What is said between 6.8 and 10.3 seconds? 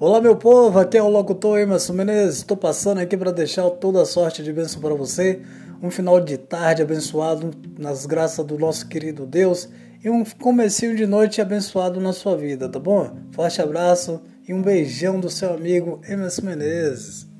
abençoado nas graças do nosso querido Deus e um